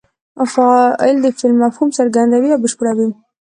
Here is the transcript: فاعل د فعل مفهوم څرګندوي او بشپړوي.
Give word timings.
فاعل 0.53 1.15
د 1.21 1.27
فعل 1.37 1.53
مفهوم 1.63 1.89
څرګندوي 1.97 2.49
او 2.53 2.59
بشپړوي. 2.63 3.07